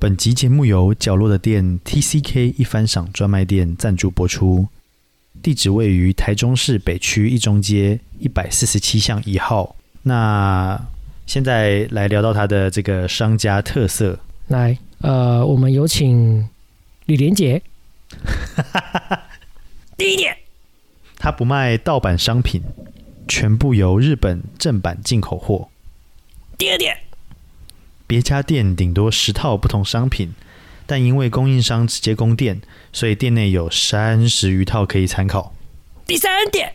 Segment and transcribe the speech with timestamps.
[0.00, 4.66] 本集节目由角落的店 TCK 一番赏专卖店赞助播出，
[5.42, 9.76] 地址位于台中市北区一中街一百四十七巷一号。
[10.04, 10.80] 那
[11.26, 14.18] 现在来聊到它的这个商家特色，
[14.48, 16.48] 来，呃，我们有请
[17.04, 17.60] 李连杰。
[19.98, 20.34] 第一点，
[21.18, 22.62] 它不卖盗版商品，
[23.28, 25.68] 全部由日本正版进口货。
[26.56, 26.96] 第二点，
[28.10, 30.34] 别家店顶多十套不同商品，
[30.84, 32.60] 但因为供应商直接供电，
[32.92, 35.54] 所以店内有三十余套可以参考。
[36.06, 36.74] 第三点，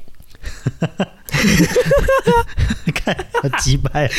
[2.95, 3.13] 看
[3.59, 4.09] 击败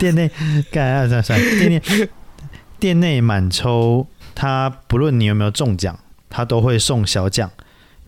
[0.00, 0.28] 店内，
[0.72, 1.80] 干啊算算，店内
[2.80, 5.96] 店内满抽，他不论你有没有中奖，
[6.28, 7.48] 他都会送小奖，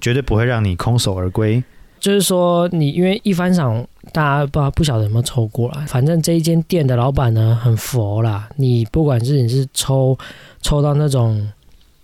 [0.01, 1.63] 绝对不会让你空手而归。
[2.01, 5.85] 就是说你因为一番赏，大家不不晓得有没有抽过啦。
[5.89, 10.17] 反正这一间店的老板呢很佛啦，你不管是你是抽
[10.63, 11.51] 抽到那种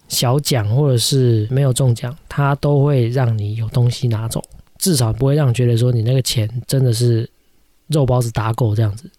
[0.08, 4.42] 小奖，或者是没有中奖，他都会让你有东西拿走，
[4.78, 7.28] 至少不会让觉得说你那个钱真的是
[7.88, 9.10] 肉包子打狗这样子。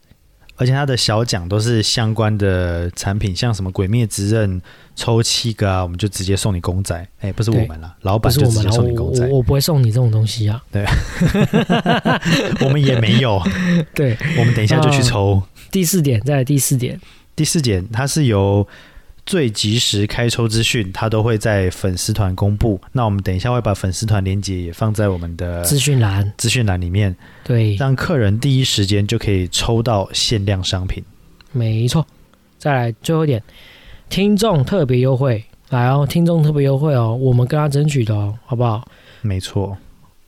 [0.58, 4.62] 而且他的小奖都是相关的产品，像什么《鬼灭之刃》
[4.96, 7.08] 抽七个啊，我们就直接送你公仔。
[7.20, 9.38] 哎，不是我们啦，老板就直接送你公仔我。
[9.38, 10.64] 我不会送你这种东西啊。
[10.72, 10.86] 对
[12.66, 13.42] 我们也没有，
[13.94, 15.42] 对，我们等一下就去抽。
[15.72, 17.00] 第四点，再来第四点，
[17.36, 18.66] 第四点，它是由
[19.26, 22.80] 最及时开抽资讯，他都会在粉丝团公布。
[22.92, 31.04] 那我们等一下会把粉丝团连接也放在我们的资讯栏，资讯栏里面，对，让客人第一时间就可以抽到限量商品。
[31.52, 32.06] 没错。
[32.58, 33.44] 再来最后一点，
[34.10, 38.88] 听众特别优惠，来哦，听众特别优惠哦，我们跟他争取的哦，好不好？
[39.22, 39.78] 没错，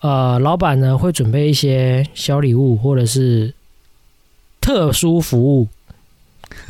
[0.02, 3.54] 呃，老板呢会准备一些小礼物或者是
[4.62, 5.68] 特殊服务，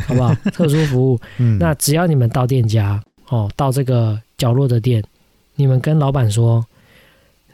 [0.05, 0.33] 好不好？
[0.51, 5.03] 特殊服务，嗯，那只要你们到店家哦，到这个角落的店，
[5.55, 6.65] 你们跟老板说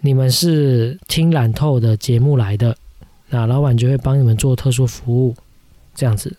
[0.02, 2.76] 你们是听懒透的节目来的，
[3.30, 5.36] 那老板就会帮你们做特殊服务，
[5.96, 6.36] 这样子，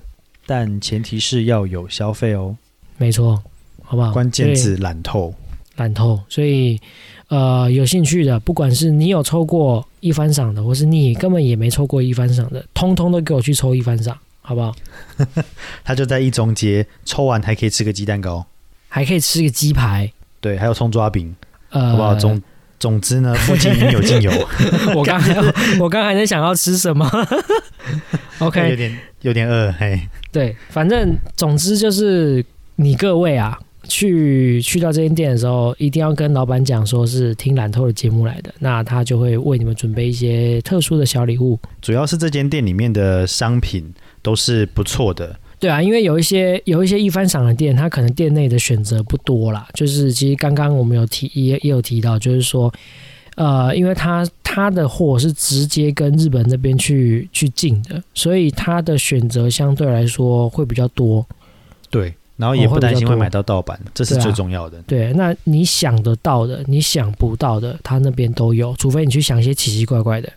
[0.46, 2.56] 但前提是要有消费哦，
[2.98, 3.42] 没错，
[3.82, 4.12] 好不好？
[4.12, 5.34] 关键字懒透。
[5.76, 6.78] 懒透，所以
[7.26, 14.16] 呃，有兴趣的，不管是你有抽过一番赏的，或是你根本也没抽过一番赏的，通通都给我去抽一番赏，
[14.46, 14.74] 好不好？
[15.82, 18.46] 他就在一中街，抽完还可以吃个鸡蛋糕，
[18.88, 21.34] 还可以吃个鸡排，对，还有葱抓饼，
[21.70, 22.14] 呃，好不好？
[22.14, 22.42] 总
[22.78, 24.30] 总之呢， 附近应有尽有。
[24.94, 25.34] 我刚还
[25.80, 27.10] 我刚还在想要吃什么
[28.40, 29.98] ，OK，有点有点饿，嘿，
[30.30, 32.44] 对，反正总之就是
[32.76, 41.58] 你各位啊，去去到这间店的时候，一定要跟老板讲说是听懒透的节目来的，那他就会为你们准备一些特殊的小礼物。
[41.80, 43.94] 主要是这间店里面的商品
[44.24, 49.68] 都是不错的，对啊，因为有一些有一些一番赏的店，它可能店内的选择不多啦。
[49.74, 52.72] 就是其实刚刚我们有提也也有提到，就是说，
[53.36, 61.24] 呃，因为它它的货是直接跟日本那边去去进的，所以它的选择相对来说会比较多。
[61.90, 64.80] 对，然后也不担心会买到盗版，这是最重要的。
[64.86, 70.32] 对，那你想得到的，你想不到的，它那边都有，除非你去想一些奇奇怪怪的。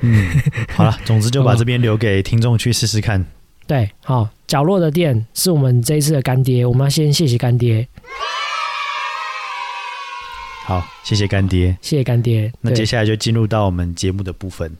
[0.00, 0.28] 嗯，
[0.74, 3.24] 好了， 总之就把这边留给听众去试试看。
[3.66, 7.86] 对，好，角落的店是我们这一次的干爹，我们要先谢谢干爹，
[10.64, 11.76] 好，谢谢干爹。
[11.80, 12.52] 谢谢干爹。
[12.60, 14.76] 那接下来就进入到我们节目的部分，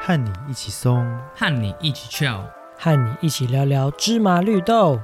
[0.00, 1.04] 和你一起松。
[1.36, 2.44] 和你一起跳
[2.76, 5.00] 和你一起聊聊芝麻绿豆。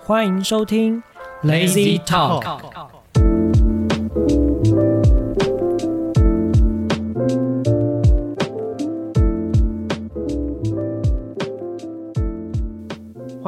[0.00, 1.02] 欢迎收听
[1.44, 2.97] Lazy Talk。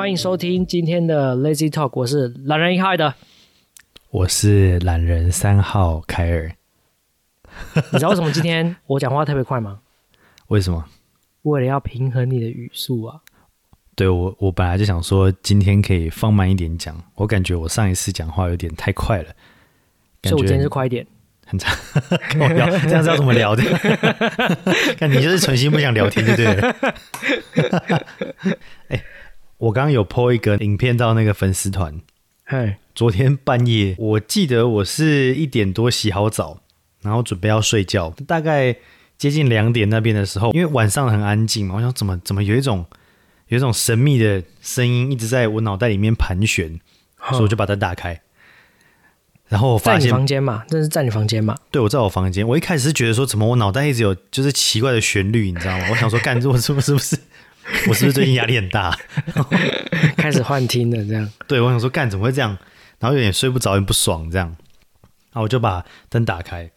[0.00, 3.14] 欢迎收听今天的 Lazy Talk，我是懒人一号的。
[4.08, 6.50] 我是懒人三号凯尔。
[7.92, 9.80] 你知道为什么今天我讲话特别快吗？
[10.48, 10.82] 为什么？
[11.42, 13.20] 为了要平衡你的语速啊。
[13.94, 19.28] 对我，我本来就想说今天可以放慢一点讲，我感觉我上一次讲话有点太快了，
[20.22, 21.06] 感所以我今天是快一点。
[21.44, 21.76] 很长。
[22.30, 23.62] 跟我聊，这样子要怎么聊的？
[24.96, 26.74] 看你就是存心不想聊天，就对了。
[28.88, 29.04] 哎、
[29.60, 32.00] 我刚刚有 po 一个影片到那个粉丝团，
[32.46, 36.62] 嘿，昨天半夜，我记得我是一点多洗好澡，
[37.02, 38.74] 然后准备要睡觉，大概
[39.18, 42.86] 接近两点那边的时候，因为晚上很安静嘛，我想怎么怎么有一种
[43.48, 46.80] 有一种神秘的声音一直在我脑袋里面盘旋，
[47.28, 48.18] 所以我就把它打开，
[49.48, 51.54] 然后我在你发现，房间嘛，这是在你房间嘛？
[51.70, 55.88] 对我在我房间，我一开始是觉得说，怎么我脑袋一直有就是奇怪的旋律，你知道吗？
[55.90, 57.18] 我想说，干，我是不是是不是
[57.88, 58.96] 我是不是最近压力很大？
[60.16, 61.30] 开始幻听了，这样。
[61.46, 62.56] 对，我想说干怎么会这样，
[62.98, 66.70] 然后有点睡不着，有点不爽这样，然后我就把灯打开，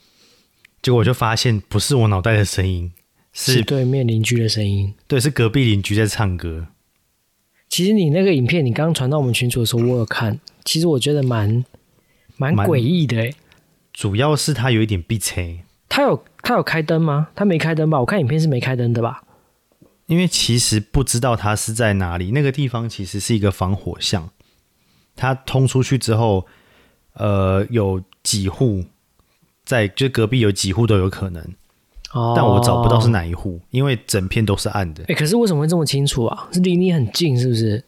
[0.82, 2.92] 结果我就发现不是我脑袋的声音，
[3.34, 4.94] 是是对面邻居的声音。
[5.08, 6.68] 对，是隔壁邻居在唱歌。
[7.70, 10.40] 其实你那个影片，你刚刚传到我们群组的时候，我有看。
[10.64, 11.66] 其实我觉得蛮
[12.38, 13.34] 蛮蛮诡异的诶。
[13.92, 15.42] 主要是他有一点闭车，
[15.90, 17.30] 他有他有开灯吗？
[17.36, 18.00] 他没开灯吧？
[18.00, 19.24] 我看影片是没开灯的吧？
[20.08, 24.30] 因为其实不知道它是在哪里，那个地方其实是一个防火巷，
[25.16, 26.46] 它通出去之后，
[27.14, 28.84] 呃，有几户
[29.64, 31.42] 在，就隔壁有几户都有可能，
[32.14, 33.10] 哦，但我找不到是。
[33.10, 35.04] 哪一户，因为整片都是暗的。
[35.08, 36.50] 哎、可是为什么会这么清楚啊？
[36.52, 37.84] 是离你很近，是不是？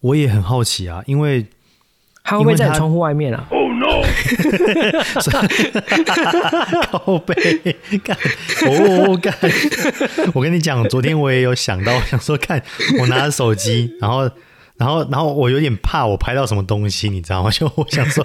[0.00, 1.46] 我也很好奇啊，因为
[2.22, 3.48] 他会不会在窗户外面啊？
[6.90, 7.34] 靠背
[8.02, 8.16] 干
[8.66, 9.32] 哦干，
[10.34, 12.62] 我跟你讲，昨天我也有想到，想说看
[13.00, 14.30] 我拿着手机，然后
[14.76, 17.50] 然后然后我有点怕我拍到什么东西，你知道吗？
[17.50, 18.24] 就我想说，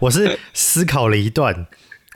[0.00, 1.66] 我是思考了一段，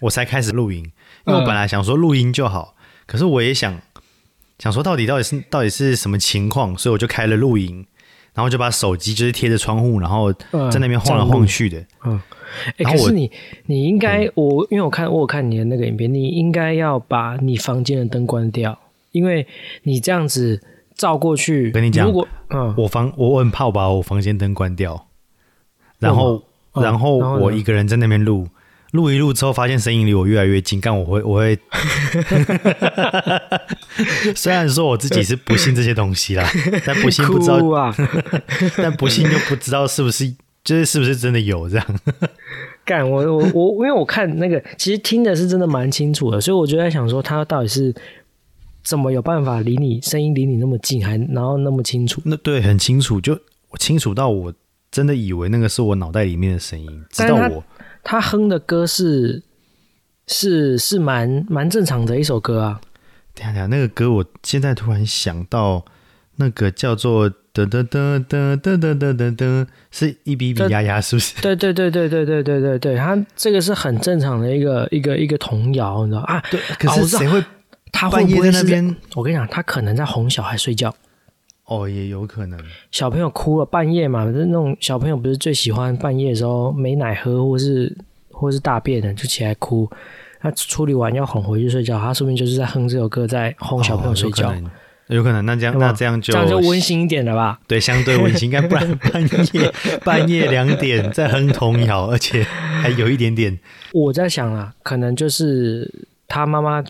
[0.00, 0.84] 我才开始录音，
[1.26, 2.76] 因为我本来想说录音就好，
[3.06, 3.80] 可是我也想
[4.58, 7.86] 想说到底到底是到底是什么情况，所以我就开了录音。
[8.34, 11.78] 然后就把手机就是贴着窗户，然后嗯在那边晃来晃去的。
[12.00, 12.20] 哎、
[12.76, 13.30] 然后我可是你
[13.66, 18.78] 你应该，我因为我看我有看你的那个影片，你应该要把你房间的灯关掉，
[19.12, 19.46] 因为
[19.84, 20.60] 你这样子
[20.94, 25.06] 照过去，跟你讲如果嗯，我房我我很怕我把我房间灯关掉，
[25.98, 26.42] 然后
[26.72, 28.48] 嗯然后我一个人在那边录，
[28.94, 31.58] 录一录之后发现声音离我越来越近，但我会我会，
[34.36, 36.48] 虽然说我自己是不信这些东西啦，
[36.86, 37.92] 但不信不知道，啊，
[38.78, 40.32] 但不信就不知道是不是
[40.62, 41.86] 就是是不是真的有这样。
[42.84, 47.92] 干我我我，因为我看那个，其实听的是真的蛮清楚的，所以我就在想说，他到底是
[48.84, 52.22] 怎么有办法离你声音离你那么近，还然后那么清楚？
[52.24, 53.32] 那对很清楚，就
[53.70, 54.54] 我清楚到我
[54.92, 57.64] 真的以为那个是我脑袋里面的声音，直到我
[58.04, 59.42] 他哼的歌是
[60.28, 62.80] 是是蛮蛮正常的一首歌啊。
[63.34, 65.84] 等下等下，那个歌我现在突然想到，
[66.36, 71.40] 那个叫做噔噔噔噔噔噔噔噔噔，是一比一比这丫丫是不是？
[71.42, 76.40] 对对对对对对对对对，他这个是很正常的一个一个一个童谣，你知道啊？
[76.50, 77.42] 对，可是谁会
[77.90, 78.96] 他会不会是在那边？
[79.14, 80.94] 我跟你讲，他可能在哄小孩睡觉。
[81.66, 82.58] 哦，也有可能。
[82.90, 87.96] 小朋友哭了，半夜嘛，就是那种小朋友不是最喜欢半夜的时候没奶喝，或是
[88.30, 89.88] 或是大便的就起来哭。
[90.40, 94.70] 他处理完要哄回去睡觉，他说不定就是在哼这首歌，在哄小朋友睡觉，哦有可能
[95.06, 95.46] 有可能。
[95.46, 97.58] 那这样那这样就这样就温馨一点了吧？
[97.66, 98.44] 对，相对温馨。
[98.46, 99.22] 应该不然半
[99.54, 99.72] 夜
[100.04, 103.58] 半夜两点在哼童谣，而且还有一点点
[103.94, 105.90] 我在想啊，可能就是
[106.28, 106.84] 他妈妈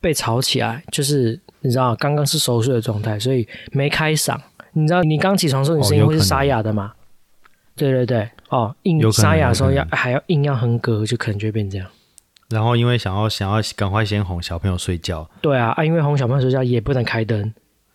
[0.00, 4.38] 被吵起来，就是你知道刚刚是熟睡的状态，所以没开嗓。
[4.72, 6.92] 你知道你刚起床的时候，你声音会是沙哑的嘛？
[7.76, 11.86] 对对对，哦，硬沙哑的时候要还要硬要哼歌，就可能就会变这样。
[12.48, 17.52] 然后因为想要想要赶快先哄小朋友睡觉，对啊，啊，因为哄小朋友睡觉也不能开灯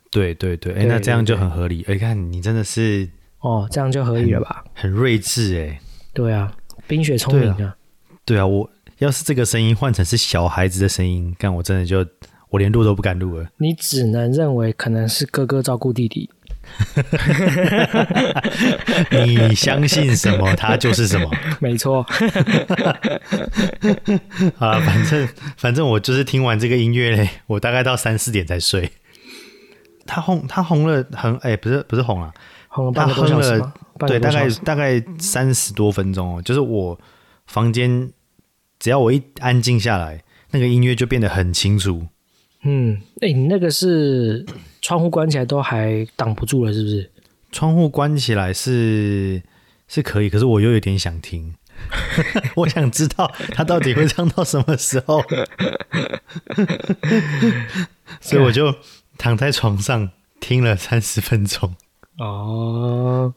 [0.09, 1.83] 对对对，哎，那这样就很合理。
[1.87, 3.07] 哎，看你真的是
[3.41, 4.63] 哦，这样就合理了吧？
[4.73, 5.79] 很睿智哎。
[6.13, 6.51] 对啊，
[6.87, 7.75] 冰雪聪明啊，
[8.23, 8.69] 对啊，我
[8.99, 12.05] 要是这个声音换成是小孩子的声音，干我真的就
[12.49, 13.47] 我连录都不敢录了。
[13.57, 16.29] 你只能认为可能是哥哥照顾弟弟。
[19.11, 21.29] 你相信什么，他就是什么。
[21.61, 22.01] 没错，
[24.57, 25.27] 好了，反正
[25.57, 28.89] 反正我就是听完这个音乐嘞，我大概到三四点才睡。
[30.07, 32.31] 他红他红了很哎、不是不是红了，
[32.69, 33.73] 哄了半个多小时吗？
[33.99, 36.41] 半对，大概大概三十多分钟哦。
[36.41, 36.97] 就是我
[37.45, 38.09] 房间
[38.79, 42.07] 只要我一安静下来，那个音乐就变得很清楚。
[42.63, 44.45] 嗯，哎、你那个是
[44.81, 47.11] 窗户关起来都还挡不住了，是不是？
[47.51, 49.41] 窗户关起来是
[49.87, 51.53] 是可以，可是我又有点想听，
[52.55, 55.23] 我想知道他到底会唱到什么时候，
[58.19, 58.75] 所以我就
[59.17, 61.75] 躺在床上听了三十分钟。
[62.17, 63.33] 哦，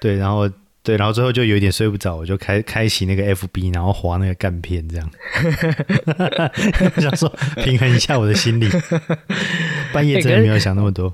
[0.00, 0.50] 对，然后
[0.82, 5.10] 对，然后最后就有一点睡不着，我就开开启那个 FB，然后划那个干片，这样，
[6.96, 8.66] 想说平衡一下我的心理。
[9.92, 11.12] 半夜真的没有想那么多。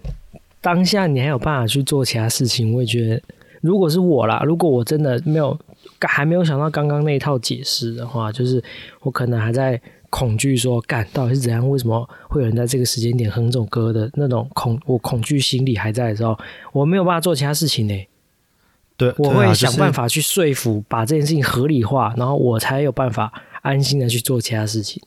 [0.60, 3.20] 当下你还有办法去做其他事情，我也觉得，
[3.60, 5.58] 如果是我啦，如果我真的没有
[6.00, 8.62] 还没有想到刚刚那一套解释的话，就是
[9.00, 9.80] 我可能还在
[10.10, 11.68] 恐惧说，干到底是怎样？
[11.68, 16.38] 为什么会有人在这个时间点哼这种歌的那种恐，我恐惧心理还在的时候，
[16.72, 18.08] 我没有办法做其他事情呢、
[18.96, 19.92] 对，我会想办。
[19.92, 25.02] 法去说服，把这件事情合理化，然后我才有办法安心的去做其他事情。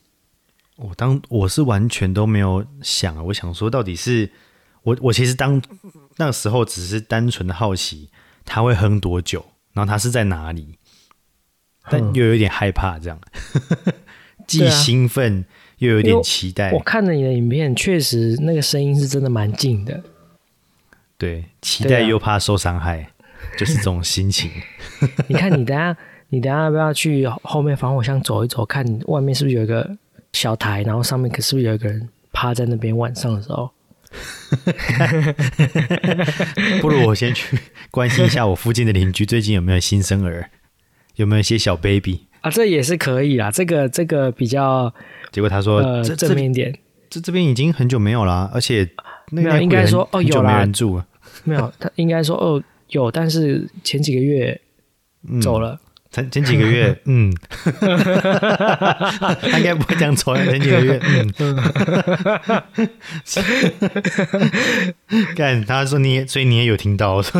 [0.75, 4.31] 我当我是完全都没有想啊，我想说到底是
[4.83, 5.61] 我我其实当
[6.17, 8.09] 那个时候只是单纯的好奇
[8.45, 10.77] 他会哼多久，然后他是在哪里，
[11.89, 13.19] 但嗯又有点害怕，这样，
[14.47, 15.43] 既兴奋
[15.79, 20.01] 又有点期待我，看了你的影片，确实那个声音是真的蛮近的。
[21.17, 23.11] 对，期待又怕受伤害，
[23.57, 24.49] 就是这种心情。
[25.27, 25.95] 你看，你等下，
[26.29, 29.89] 你等下要不要去后面防火箱走一走，看外面是不是有一个
[30.33, 32.95] 小台，然后上面可是不是有一个人趴在那边？
[32.97, 33.71] 晚上的时候
[36.81, 37.57] 不如我先去
[37.91, 40.49] 关心一下我附近的邻居，最近有没有新生儿，
[41.15, 42.25] 有没有一些小 baby。
[42.41, 43.51] 啊，这也是可以啦。
[43.51, 44.93] 这个这个比较
[45.31, 46.73] 结果他说，呃这这正面一点，
[47.09, 48.89] 这这边已经很久没有啦，而且
[49.31, 51.05] 那没有个应该说哦有啦人住了，
[51.43, 54.59] 没有，他应该说哦有，但是前几个月
[55.27, 55.79] 嗯走了。
[56.11, 57.31] 前前几个月， 嗯，
[57.61, 60.35] 他应该不会这样说。
[60.35, 60.99] 前几个月，
[61.37, 61.55] 嗯，
[65.37, 67.39] 干，他说你也，所以你也有听到，我说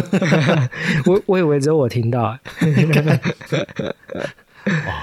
[1.08, 2.40] 我我以为只有我听到，哦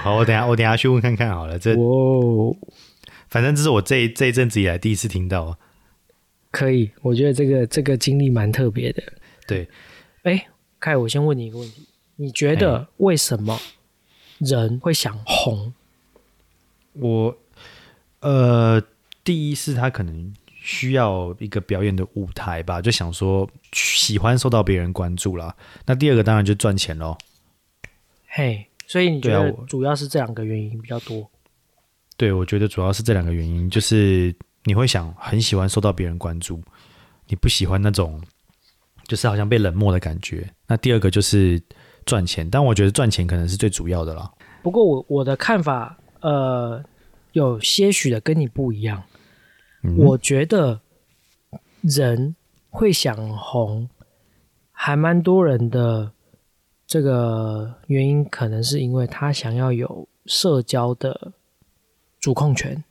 [0.01, 1.59] 好，我等下我等下去问看看好了。
[1.59, 2.55] 这哦，
[3.29, 5.59] 反正这是我这一这一阵子以来第一次听到。
[6.51, 9.03] 可以，我觉得这个这个经历蛮特别的。
[9.45, 9.67] 对，
[10.27, 10.45] 哎，
[10.77, 13.57] 凯，我先问你一个问题，你觉得为什么
[14.39, 15.73] 人会想红？
[16.91, 17.33] 我
[18.19, 18.83] 呃，
[19.23, 25.55] 第一是他可能需要一个表演的舞台吧，就想说喜欢受到别人关注啦。
[25.85, 27.17] 那第二个当然就赚钱喽。
[28.27, 31.25] 嘿，所以你觉得主要是这两个原因比较多？
[32.17, 36.61] 对，我觉得主要是这两个原因，就是你会想很喜欢受到别人关注，
[37.27, 38.21] 你不喜欢那种
[39.07, 40.49] 就是好像被冷漠的感觉。
[40.67, 41.61] 那第二个就是
[42.05, 44.31] 赚钱，但我觉得赚钱可能是最主要的啦。
[44.61, 46.83] 不过我我的看法，呃，
[47.31, 49.03] 有些许的跟你不一样。
[49.83, 50.81] 嗯、我觉得
[51.81, 52.35] 人
[52.69, 53.87] 会想红，
[54.71, 56.11] 还蛮多人的
[56.85, 61.31] 这个原因，可能是因为他想要有社交的
[62.19, 62.83] 主控权。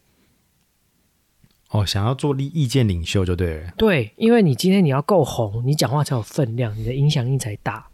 [1.70, 3.73] 哦，想要做意意见领袖就对了。
[3.76, 7.87] 对，因为你今天你要够红，你讲话才有分量，你的影响力才大。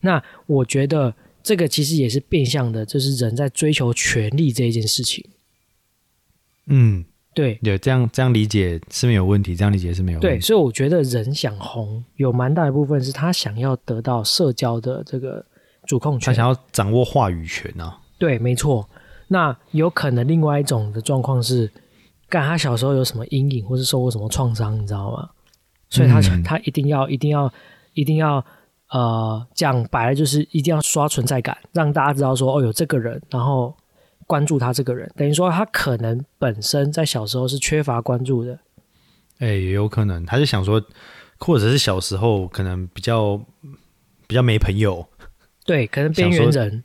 [0.00, 5.24] 那我觉得这个其实也是变相的，就是人在追求权力这一件事情。
[6.66, 7.04] 嗯，
[7.34, 10.40] 对对，这样这样理解是没有问题，这样理解是没有问对，题。
[10.40, 15.44] 所以我觉得人想红，有蛮大一部分是他想要得到社交的这个
[15.86, 16.26] 主控权。
[16.26, 17.98] 他想要掌握话语权啊。
[18.18, 18.88] 对，没错。
[19.28, 21.70] 那有可能另外一种的状况是，
[22.28, 25.30] 干他小时候有什么阴影，或是受过什么创伤，你知道吗？
[25.90, 27.52] 所以他、嗯他一定要一定要
[27.94, 28.44] 一定要
[28.90, 33.74] 呃讲白了，就是一定要刷存在感，让大家知道说哦有这个人，然后
[34.26, 38.58] 关注他这个人，等于说他可能本身在小时候是缺乏关注的。
[39.38, 40.82] 哎，也有可能，他就想说，
[41.38, 43.40] 或者是小时候可能比较
[44.26, 45.06] 比较没朋友，
[45.64, 46.84] 对，可能边缘人，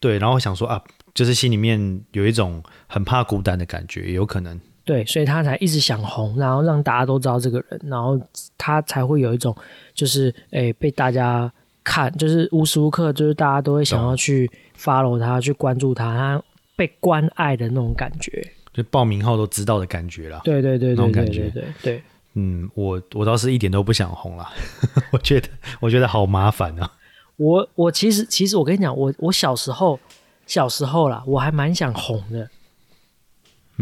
[0.00, 0.82] 对，然后想说啊，
[1.14, 4.60] 就是心里面有一种很怕孤单的感觉，也有可能。
[4.90, 8.20] 对，所以他才一直想红，然后让大家都知道这个人，然后
[8.58, 9.54] 他才会有一种
[9.94, 11.48] 就是诶被大家
[11.84, 16.42] 看，就是无时无刻就是大家都会想要去 follow 他，去关注他，他
[16.74, 18.44] 被关爱的那种感觉。
[18.72, 20.40] 就报名号都知道的感觉啦。
[20.42, 22.02] 对对对那种感觉对对对对对。
[22.34, 24.50] 嗯，我我倒是一点都不想红啦，
[25.12, 26.90] 我觉得我觉得好麻烦啊。
[27.38, 30.00] 我我其实其实我跟你讲，我我小时候
[30.46, 32.48] 小时候啦，我还蛮想红的。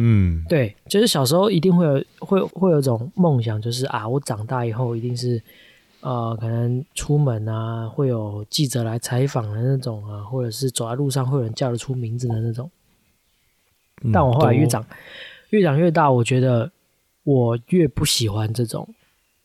[0.00, 5.42] 嗯，对，就是小时候一定会有会会有一种梦想，就是啊，我长大以后一定是
[6.00, 12.70] 呃，可能出门啊，会有记者来采访的那种啊，或者是走在路上会有人叫得出名字的那种。
[14.02, 14.86] 嗯但我后来越都长
[15.50, 16.70] 越长越大，我觉得
[17.24, 18.88] 我越不喜欢这种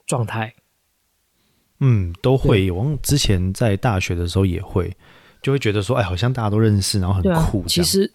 [0.05, 0.53] 状态。
[1.79, 2.69] 嗯都会。
[2.69, 4.95] 我之前在大学的时候也会，
[5.41, 8.09] 就会觉得说，哎，好像大家都认识，然后很酷，其实，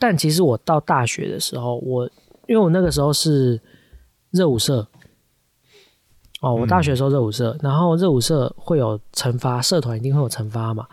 [0.00, 2.10] 但其实我到大学的时候，我
[2.48, 3.60] 因为我那个时候是
[4.30, 4.84] 热舞社，
[6.40, 10.88] 哦，我大学的时候热舞社，然后热舞社会有惩罚，社团一定会有惩罚嘛。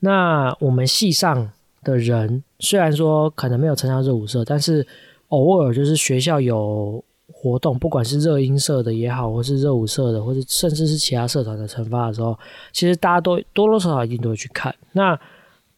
[0.00, 1.50] 那我们系上
[1.82, 4.86] 的人虽然说可能没有参加热舞社，但是
[5.28, 12.38] 偶尔就是学校有活动，不管是热音社的也好，或是热舞社的，或者甚至是其他社团的惩罚的时候，
[12.72, 14.74] 其实大家都多多少少一定都会去看。
[14.92, 15.18] 那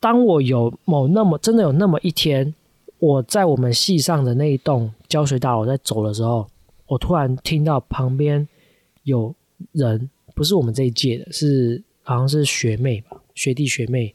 [0.00, 2.54] 当我有某那么真的有那么一天，
[3.04, 6.46] 我在我们系上的那一栋教学大楼在走的时候，
[6.87, 8.49] 我突然听到旁边
[9.02, 9.34] 有
[9.73, 14.14] 人，不是我们这一届的，是好像是学妹吧，学弟学妹，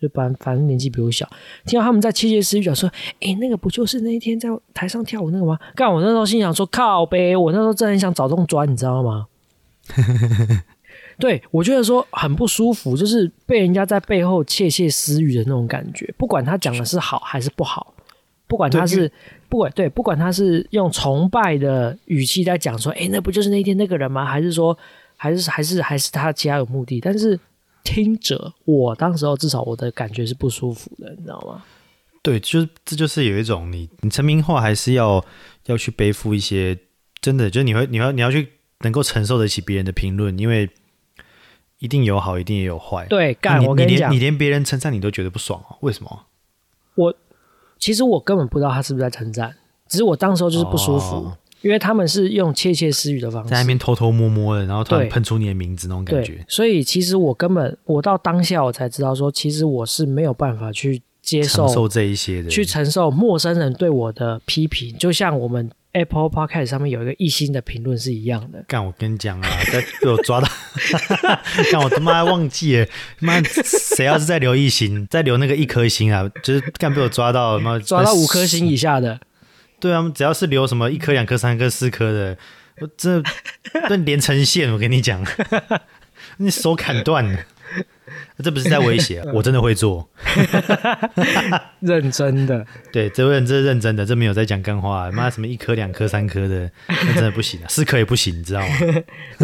[0.00, 1.28] 就反反正年纪比我小，
[1.66, 9.26] 听到他们在窃窃私语讲说：“诶，那个不就是那一天在台上跳舞那个吗？”干，我那时候心想说：“靠呗！”我那时候真的很想找洞钻，你知道吗？
[11.18, 17.92] 对我觉得说很不舒服，就是被人家在背后窃窃私语的那种感觉，不管他讲的是好还是不好，
[18.52, 19.10] 不管他是
[19.48, 24.26] 不管对，不管他是用崇拜的语气在讲说，哎，那不就是那天那个人吗？
[24.26, 24.76] 还是说，
[25.16, 27.00] 还是还是还是他其他有目的？
[27.00, 27.40] 但是
[27.82, 31.64] 听者，我当时候至少我的感觉是不舒服的，你知道吗？
[32.20, 35.24] 对，就是这就是有一种你你成名后还是要
[35.64, 36.78] 要去背负一些
[37.22, 40.68] 真的，就是你会你要你要去能够承受得起别人的评论，因为
[41.78, 43.06] 一定有好，一定也有坏。
[43.06, 45.78] 对，干，那你我跟讲你连你，连别人称赞你都觉得不爽哦？
[45.80, 46.26] 为什么？
[47.82, 49.52] 其实我根本不知道他是不是在称赞，
[49.88, 51.36] 只是我当时候就是不舒服，哦。
[51.62, 53.50] 因为他们是用窃窃私语的方式。
[53.50, 68.64] 在那边偷偷摸摸的，然后突然喷出你的名字那种感觉，，所以其实我根本我到当下我才知道说，其实我是没有办法去接受承受这一些的，去承受陌生人对我的批评，就像我们 Apple Podcast 上面有一个一星的评论是一样的。
[68.66, 70.48] 干，我跟你讲啊， 在被我抓到，
[71.70, 72.86] 干我他妈忘记了，
[73.20, 79.20] 妈谁要是再留一星，再留那个一颗星啊，就是干被我抓到，妈抓到五颗星以下的，
[79.80, 82.38] 对啊，只要是留什么一颗、两颗、三颗、四颗的，
[82.80, 83.22] 我这
[83.88, 85.22] 这连成线，我跟你讲，
[86.38, 87.24] 你手砍断。
[87.24, 87.38] 了，
[88.38, 90.08] 这不是在威胁， 我真的会做。
[91.80, 92.64] 认真的。
[92.92, 98.66] 对，这位人这是认真的，这没有在讲干话、妈什么一颗、两颗、三颗的，那真的不行啊，四颗也不行，你知道吗？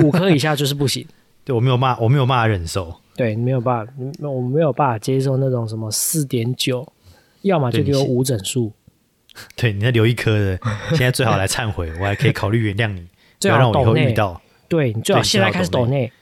[0.03, 1.07] 五颗以下就是不行。
[1.45, 2.95] 对我没有骂，我没有办法忍受。
[3.17, 6.87] 对，你没有办法，你我没有办法接受那种什么四点九，
[7.43, 8.73] 要么就给我五整数，
[9.57, 10.59] 对，你再留一颗的，
[10.91, 13.09] 现在最好来忏悔，我还可以考虑原谅你，不
[13.41, 16.13] 最好要让我以后遇到，对你最好对现在开始抖内，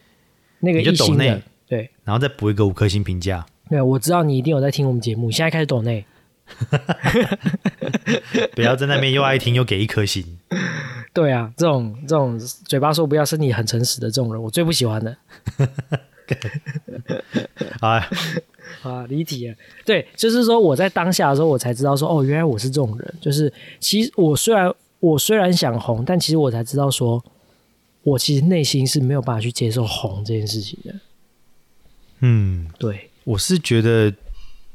[0.61, 1.43] 那个你就抖一星的
[2.07, 3.45] 然后再补一个五颗星评价。
[3.69, 6.07] 对，我知道你一定有在听我们节目，现在开始抖内，
[8.55, 10.39] 不要在那边又爱听又给一颗星。
[11.13, 15.17] 对啊，这种这种嘴巴说不要，身体很诚实的这种人，我最不喜欢的。
[17.81, 18.09] 啊，
[18.83, 19.55] 啊，离题了。
[19.85, 23.15] 对，就是说我在当下的时候，我才知道说，哦，原来我是这种人。
[23.21, 27.25] 就是其实我虽然我虽然想红，但其实我才知道说，
[28.03, 30.95] 我其实内心是没有办法去接受红这件事情的。
[32.21, 34.13] 嗯，对，我是觉得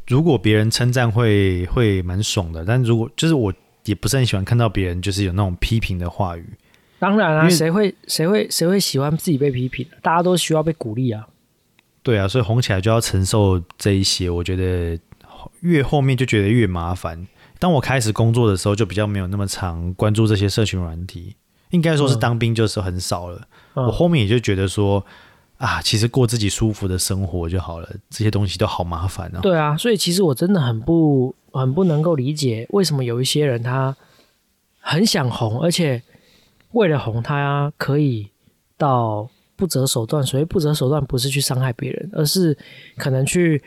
[0.08, 3.54] 如果别人称赞会会蛮爽的，但如果就是我
[3.86, 6.46] 也不是很喜欢看到别人就是有那种批评的话语。
[7.00, 9.88] 当然啊，谁会谁会谁会喜欢自己被批评？
[10.04, 11.28] 大家都需要被鼓励啊。
[12.04, 15.00] 对啊，所以红起来就要承受这一些，我觉得
[15.62, 17.28] 越后面就觉得越麻烦。
[17.58, 21.36] 当我开始工作的时候，就比较没有那么常关注这些社群软体，
[21.70, 23.48] 应该说是嗯当兵就是很少了。
[23.76, 25.04] 嗯我后面也就觉得说
[25.62, 29.40] 啊，其实过自己舒服的生活就好了，这些东西都好麻烦啊。
[29.42, 33.96] 对啊，所以其实我真的很不很不能够理解，为什么有一些人他
[34.80, 36.02] 很想红，而且
[36.72, 38.32] 为了红，他可以
[38.76, 40.24] 到不择手段。
[40.24, 42.58] 所谓不择手段，不是去伤害别人，而是
[42.98, 43.62] 可能去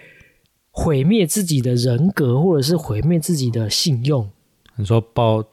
[0.72, 4.28] 毁灭自己的人格，或者是毁灭自己的信用。
[4.74, 5.44] 你说抱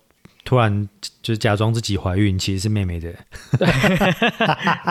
[0.51, 0.89] 突然
[1.21, 3.09] 就是假装自己怀孕，其实是妹妹的，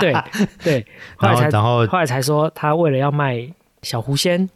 [0.00, 0.14] 对
[0.64, 0.86] 对，
[1.18, 3.46] 后然来才后然后后来才说他为了要卖
[3.82, 4.48] 小狐仙，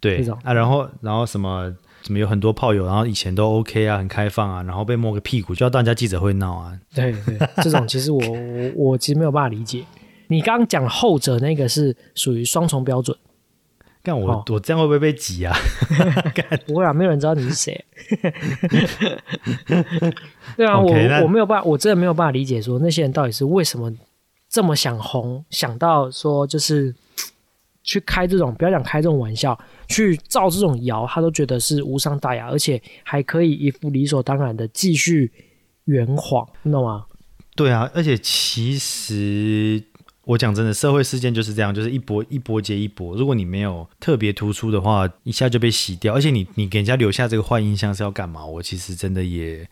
[0.00, 0.38] 对这种。
[0.44, 9.82] 啊，然后然后什么什么有很多炮友，然后以前都 OK 啊，很开放啊，然后被摸个屁股就要当人家记者会闹啊，对对， 这种其实我我我其实没有办法理解。
[10.26, 13.16] 你刚刚讲后者那个是属于双重标准，
[14.04, 15.56] 干我、哦我这样会不会被挤啊？
[16.66, 17.84] 不会啊，没有人知道你是谁。
[20.56, 23.90] 对啊我我没有办法，我真的没有办法理解说那些人到底是为什么
[24.48, 26.94] 这么想红，想到说就是
[27.82, 35.32] 去开这种不要讲开这种玩笑，去造这种谣，他都觉得是无伤大雅，而且还可以一副理所当然的继续
[35.86, 37.06] 圆谎，你懂吗？
[37.56, 39.82] 对啊，而且其实
[40.24, 43.14] 我讲真的，社会事件就是这样，就是一波一波接一波。
[43.16, 46.14] 如果你没有特别突出的话，一下就被洗掉。
[46.14, 48.44] 而且你你给人家留下这个坏印象是要干嘛？
[48.44, 49.68] 我其实真的也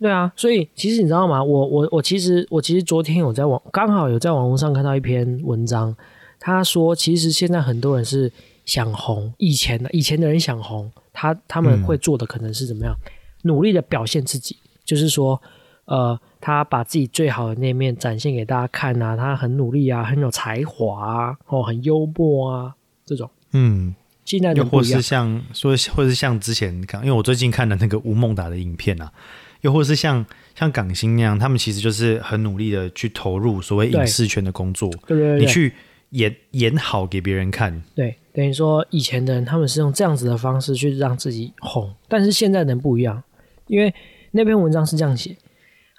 [0.00, 1.42] 对啊，所以其实你知道吗？
[1.42, 5.94] 我我我其实我其实昨天有在网刚好有在网络上看到一篇文章，
[6.40, 8.32] 他说其实现在很多人是
[8.64, 12.94] 想红，以前的以前的人想红，他他们嗯会做的可能是怎么样？
[13.42, 15.40] 努力的表现自己，就是说，
[15.84, 22.74] 呃，他把自己最好的那一面展现给大家看啊，他很努力啊，很有才华啊，哦，很幽默啊，
[23.06, 23.30] 这种。
[23.52, 29.12] 嗯，现在又或是像说，或是像之前看，因为我最近看的那个吴孟达的影片啊，
[29.60, 30.26] 又或是像
[30.56, 35.72] 像港星那样，他们其实就是很努力的去投入所谓影视圈的工作，对对对对，你去
[36.10, 37.80] 演演好给别人看。
[37.94, 43.22] 对，等于说以前的人他们是用这样子的方式去让自己红，但是现在人不一样，
[43.68, 43.94] 因为
[44.32, 45.36] 那篇文章是这样写，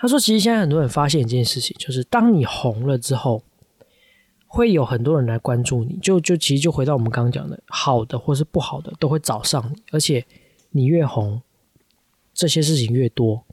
[0.04, 3.42] 他说，其实现在很多人发现一件事情，就是当你红了之后，
[4.48, 5.98] 会有很多人来关注你。
[6.02, 10.26] 就就其实就回到我们刚刚讲的，好的或是不好的都会找上你，而且
[10.72, 11.42] 你越红，
[12.34, 13.46] 这些事情越多。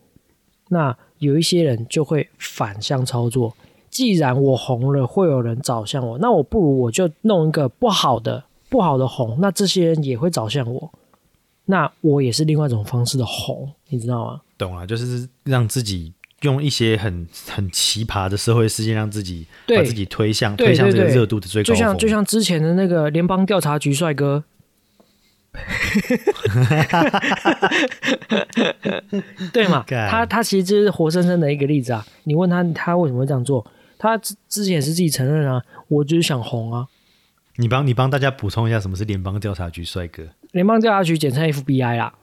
[0.70, 3.54] 那有一些人就会反向操作，
[3.88, 10.92] 既然我红了，会有人找向我，那我不如我就弄一个不好的、不好的红，那这些人也会找向我，
[11.66, 14.40] 那我也是另外一种方式的红，你知道吗？
[14.58, 21.76] 懂了，就是让自己用一些很很奇葩的社会事件，让自己把自己推向推向这个热度的最高峰。
[21.76, 24.42] 就像就像之前的那个联邦调查局帅哥，
[29.52, 29.84] 对嘛？
[29.88, 32.06] 他他其实就是活生生的一个例子啊！
[32.24, 33.66] 你问他他为什么会这样做，
[33.98, 36.86] 他之之前也是自己承认啊，我就是想红啊。
[37.56, 40.22] 你帮你帮大家补充一下，什么是联邦调查局帅哥？
[40.52, 42.14] 联邦调查局简称 FBI 啦，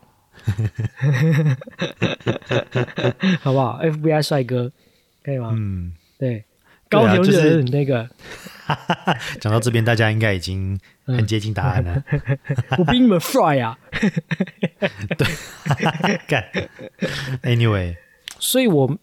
[3.41, 4.71] 好不好？FBI 帅哥
[5.23, 5.52] 可以吗？
[5.54, 6.43] 嗯，对，
[6.89, 8.08] 高雄啊就是人那个，
[9.41, 12.04] 讲到这边，大家应该已经很接近答案了。
[12.78, 13.78] 我比你们帅啊！
[15.17, 16.43] 对干
[17.43, 17.95] ，Anyway，
[18.39, 18.97] 所以我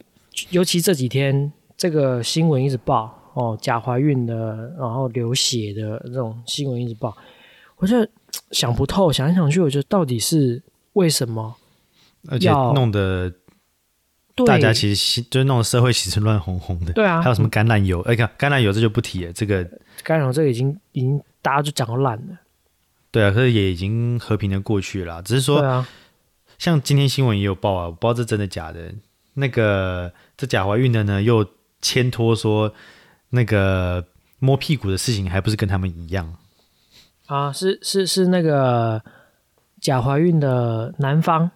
[0.50, 7.16] 尤其这几天这个新闻一直报哦，假怀孕的，然后流血的这种新闻一直报，
[7.76, 7.96] 我就
[8.50, 10.62] 想不透，想来想去，我觉得到底是
[10.94, 11.54] 为什么？
[12.28, 13.30] 而且弄得
[14.46, 16.92] 大家其实就是弄得社会其实乱哄哄的。
[16.94, 18.00] 对啊还有什么橄榄油？
[18.00, 19.32] 哎，看橄榄油这就不提了。
[19.32, 19.62] 这个
[20.02, 22.38] 橄榄油这个已经已经大家就讲到烂了，
[23.10, 25.22] 对啊，可是也已经和平的过去了。
[25.22, 25.86] 只是说，啊，
[26.58, 28.92] 像今天新闻也有报啊，我不知道这真的假的。
[29.34, 31.46] 那个这假怀孕的呢，又
[31.82, 32.72] 牵拖说
[33.30, 34.04] 那个
[34.38, 36.34] 摸屁股的事情，还不是跟他们一样？
[37.26, 39.02] 啊，是是是那个
[39.84, 41.50] 假怀孕的男方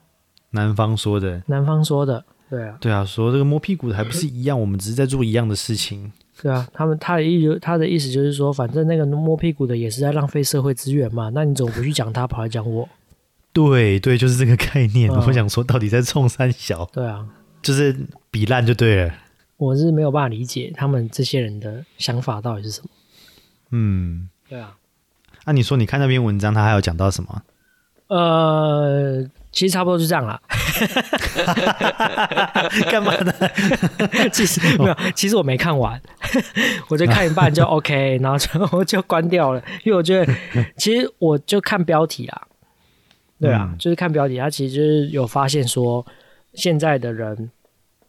[0.51, 6.13] 男方说的，男方说的，对啊，对啊，说这个摸屁股的还不是一样，我们只是在做一样的事情。
[6.43, 12.87] 对啊，他们他的意他的意思就是说，反正那个摸屁股的也是在浪费社会资源嘛，那你怎么不去讲他，跑来讲我？
[13.55, 15.11] 对对，就是这个概念。
[15.11, 17.27] 嗯我想说，到底在冲三小，对啊，
[17.63, 17.97] 就是
[18.31, 19.15] 比烂就对了。
[19.57, 22.89] 我是没有办法理解他们这些人的想法到底是什么。
[23.71, 24.77] 嗯，对啊，
[25.47, 27.43] 那、你说你看那篇文章，他还有讲到什么？
[28.09, 30.41] 呃，其实差不多就这样啦。
[32.91, 33.33] 干嘛呢？
[34.33, 36.01] 其实没有，其实我没看完，
[36.89, 40.33] 我就看一半就 OK，然后就我就关掉了，因为我觉得
[40.77, 42.43] 其实我就看标题啦，
[43.41, 46.05] 对啊，嗯就是看标题，他其实就是有发现说
[46.55, 47.51] 现在的人，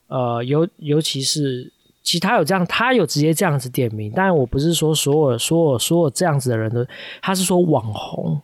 [0.08, 1.72] 呃，尤尤其是
[2.04, 6.86] 其实他有这样，他有直接这样子点名，但我不是说所有所有所有这样子的人都，
[7.22, 8.40] 他是说网红，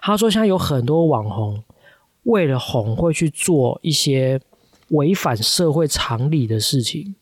[0.00, 1.62] 他说现在有很多网红
[2.24, 4.40] 为了红会去做一些
[4.88, 7.14] 违反社会常理的事情，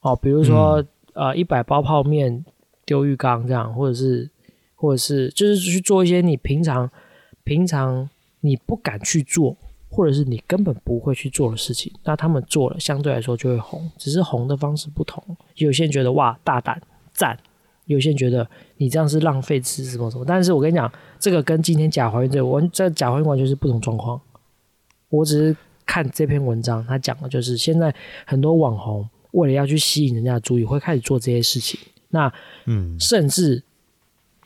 [0.00, 0.84] 哦，比如说、
[1.14, 2.44] 呃一百包泡面
[2.84, 4.28] 丢浴缸这样，或者是
[4.74, 6.90] 或者是就是去做一些你平常
[7.44, 8.08] 平常
[8.40, 9.56] 你不敢去做，
[9.88, 15.22] 或者是你根本不会去做的事情，那他们做了相对来说就会红，只是红的方式不同。
[15.56, 16.80] 有些人觉得哇大胆
[17.12, 17.38] 赞，
[17.86, 20.24] 有些人觉得你这样是浪费吃什么什么。
[20.24, 24.20] 但是我跟你讲，这个跟今天假怀孕这个完这假怀孕完全是不同状况。
[25.10, 27.94] 我只是看这篇文章，他讲的就是现在
[28.26, 31.78] 很多网红为了要去吸引人家的注意，会开始做这些事情。
[32.08, 32.32] 那
[32.66, 33.62] 嗯，甚至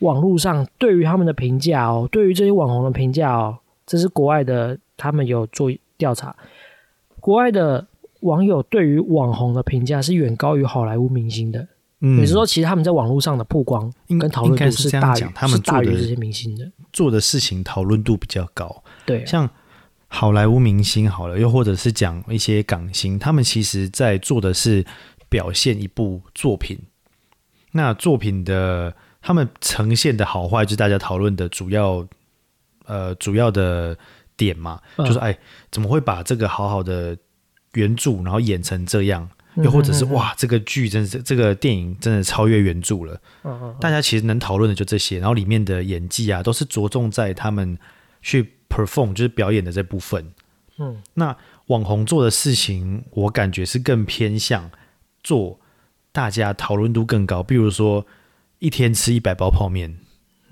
[0.01, 6.35] 网络上对于他们的评价哦，对于这些网红的评价哦，这是国外的，他们有做调查，
[7.20, 7.87] 国外的
[8.20, 11.68] 网友对于网红的评价是远高于好莱坞明星的。
[12.01, 16.71] 嗯也是说，其实他们在网络上的曝光应跟讨论度大于是这样讲他们是大于这些明星的。
[16.93, 18.83] 做的事情讨论度比较高。
[19.05, 19.49] 对，像
[20.07, 24.85] 好莱坞明星好了，又或者是讲一些港星，他们其实在做的是
[25.29, 26.79] 表现一部作品。
[27.73, 32.07] 那作品的他们呈现的好坏，就是大家讨论的主要
[32.87, 33.99] 呃主要的
[34.37, 35.37] 点嘛，嗯就是哎
[35.71, 37.17] 怎么会把这个好好的
[37.75, 39.29] 原著，然后演成这样？
[39.57, 43.21] 又或者是哇，这个剧真是这个电影真的超越原著了。
[43.43, 47.77] 嗯嗯大家其实能讨论的就这些，然后里面的演技啊，都是着重在他们
[48.23, 50.33] 去 perform，就是表演的这部分。
[50.79, 54.71] 嗯，那网红做的事情，我感觉是更偏向
[55.25, 55.59] 做
[56.13, 58.07] 大家讨论度更高，比如说
[58.61, 59.99] 一天吃一百包泡面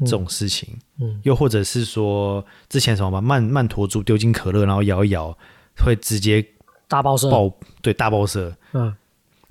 [0.01, 5.39] 这种事情，嗯又或者是说之前什么把曼曼陀珠丢进可乐，然后摇一摇，
[5.79, 6.45] 会直接
[6.89, 8.55] 大爆射，爆对大爆射。
[8.73, 8.95] 嗯，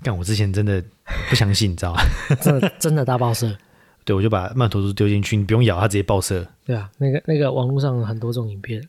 [0.02, 0.82] 但，我之前真的
[1.28, 2.00] 不相信，你知道吗？
[2.40, 3.56] 真的真的大爆射。
[4.04, 6.46] 对，我就把曼陀珠丢进去，你不用咬，它直接爆射。
[6.64, 8.80] 对啊，那个那个网络上很多这种影片。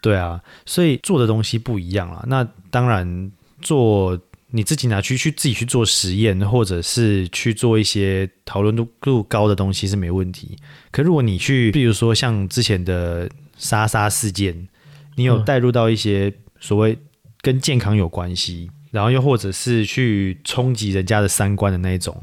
[0.00, 2.24] 对啊，所以做的东西不一样了。
[2.26, 10.56] 那当然做你自己拿去去自己去做实验，或者是去做一些讨论度度高的东西是没问题。
[10.90, 14.68] 可如果你去，比如说像之前的莎莎事件，
[15.14, 16.98] 你有嗯带入到一些所谓
[17.42, 22.22] 跟健康有关系，然后又或者是去冲击人家的三观的那一种，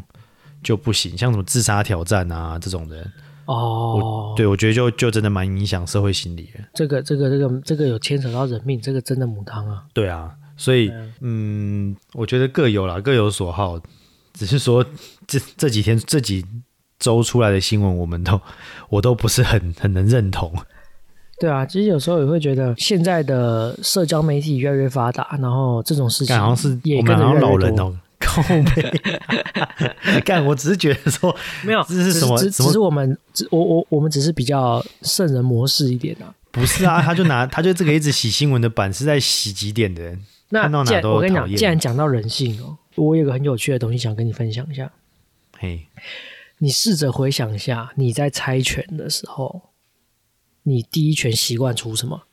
[0.64, 1.18] 就不行。
[1.18, 3.12] 像什么自杀挑战啊这种人，
[3.46, 6.64] 哦，对我觉得就就真的蛮影响社会心理的。
[6.74, 9.84] 这个这个这个这个有牵扯到人命，这个真的母汤啊。
[9.94, 13.80] 对啊，所以嗯，我觉得各有啦，各有所好。
[14.34, 14.86] 只是说
[15.26, 16.46] 这这几天这几
[17.00, 18.40] 周出来的新闻，我们都
[18.90, 20.54] 我都不是很很能认同。
[21.40, 27.24] 对啊，其实有时候也会觉得现在的社交媒体越来越发达，然后这种事情好像是也跟着。
[27.40, 30.22] 老人哦， 靠背。
[30.22, 36.34] 干，我只是觉得说， 没有，这是什么只只是我们只我我我们只是比较圣人模式一点啊。
[36.52, 40.20] 不是啊，他就拿他就这个一直洗新闻的版是在洗几点的人？
[40.50, 44.90] 那看到哪既然我跟你讲，既然讲到人性哦，我有一个很有趣的东西想跟你分享一下。
[45.60, 45.86] 嘿，
[46.58, 49.62] 你试着回想一下，你在猜拳的时候，
[50.68, 52.24] 你第一拳习惯出什么？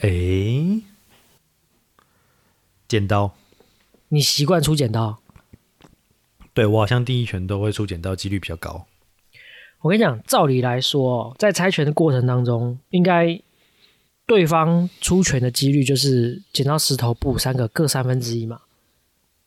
[0.00, 0.80] 诶，
[2.88, 3.34] 剪刀。
[4.08, 5.18] 你习惯出剪刀。
[6.54, 8.86] 对我好像第一拳都会出剪刀，几率比较高。
[9.82, 13.38] 我跟你讲，照理来说，在猜拳的过程当中，应该
[14.26, 18.62] 对方出拳的几率就是剪刀石头布三个各三分之一嘛，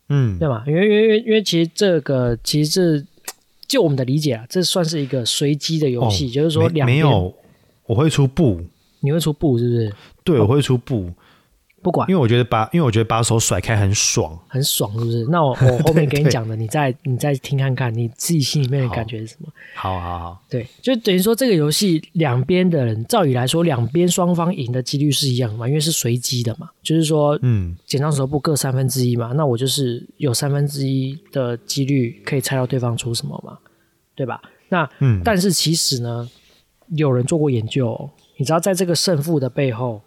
[0.09, 0.63] 嗯，对吗？
[0.67, 3.07] 因为因为因为其实这个其实这
[3.67, 7.33] 就我们的理解啊，这算是一个随机的游戏，哦就是说两边没有，
[7.85, 8.61] 我会出布，
[8.99, 9.93] 你会出布是不是？
[10.23, 11.09] 对，我会出布，
[11.85, 14.35] 不管因为我觉得把，因为我觉得把手甩开很爽。
[14.47, 15.23] 很爽是不是？
[15.29, 19.47] 那我我 后面给你讲的，你再你再听看看，你自己心里面的感觉是什么？
[19.75, 33.59] 好好好，对，就等于说这个游戏两边的人，照理来说，两边双方赢的几率是一样的嘛，因为是随机的嘛，就是说嗯，剪刀石头布各三分之一嘛，那我就是有三分之一的几率可以猜到对方出什么嘛，
[34.15, 34.41] 对吧？
[34.69, 36.27] 那嗯但是其实呢，
[36.95, 40.01] 有人做过研究哦、你知道在这个胜负的背后，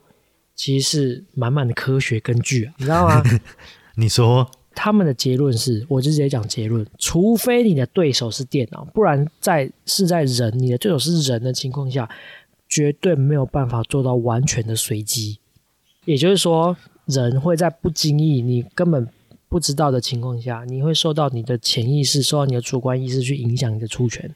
[0.59, 3.23] 其实是满满的科学根据啊，你知道吗？
[3.95, 12.11] 你说，他们的结论是，我就直接讲结论，除非你的对手是电脑，不然在是在人，你的对手是人的情况下，
[12.69, 15.39] 绝对没有办法做到完全的随机。
[16.05, 19.09] 也就是说，人会在不经意、你根本
[19.49, 24.35] 不知道的情况下，你会受到你的潜意识、受到你的主观意识去影响你的出拳。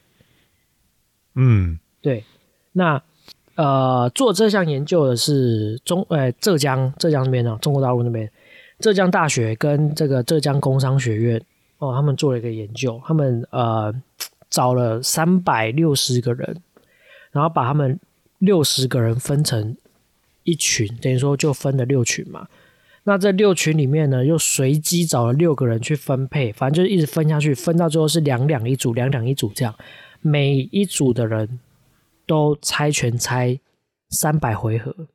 [1.35, 2.25] 嗯对，
[2.73, 3.03] 那
[3.55, 8.31] 呃，做这项研究的是中呃浙江浙江那边呢、中国大陆那边，
[8.79, 11.41] 浙江大学跟这个浙江工商学院
[11.79, 13.95] 哦，他们做了一个研究，他们呃
[14.49, 16.57] 找了三百六十个人，
[17.31, 17.99] 然后把他们
[18.39, 19.77] 六十个人分成
[20.45, 22.49] 一群，等于说就分了六群嘛。
[23.05, 29.75] 那这六群里面呢，又随机找了六个人去分配，反正就是一直分下去，分到最后是两两一组，两两一组这样。
[30.21, 31.59] 每一组的人
[32.27, 33.59] 都猜拳猜
[34.09, 35.09] 三百回合，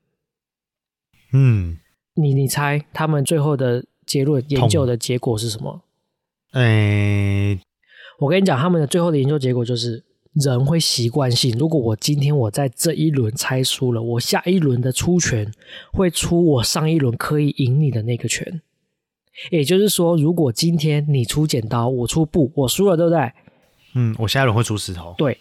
[1.33, 1.77] 嗯，
[2.15, 5.83] 你你猜他们最后的结论研究的结果是什么？
[6.53, 7.59] 诶，
[8.19, 15.51] 我跟你讲，他们的最后的研究结果就是人会习惯性，如果我今天我在这一轮猜输了，我下一轮的出拳
[15.91, 18.61] 会出我上一轮可以赢你的那个拳。
[19.51, 23.31] 也就是说，如果今天你出剪刀，我出布，我输了，对不对？
[23.93, 25.13] 嗯，我下一轮会出石头。
[25.15, 25.37] 对，